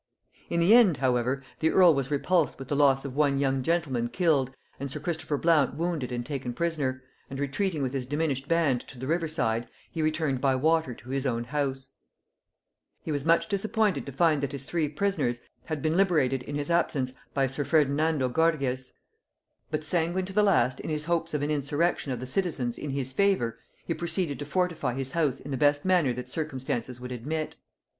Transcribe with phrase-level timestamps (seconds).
[0.49, 4.07] In the end, however, the earl was repulsed with the loss of one young gentleman
[4.07, 8.81] killed and sir Christopher Blount wounded and taken prisoner; and retreating with his diminished band
[8.87, 11.91] to the river side, he returned by water to his own house.
[13.05, 15.83] [Note 140: Birch's Memoirs.] He was much disappointed to find that his three prisoners had
[15.83, 18.93] been liberated in his absence by sir Ferdinando Gorges:
[19.69, 22.89] but sanguine to the last in his hopes of an insurrection of the citizens in
[22.89, 27.11] his favor, he proceeded to fortify his house in the best manner that circumstances would
[27.11, 27.57] admit.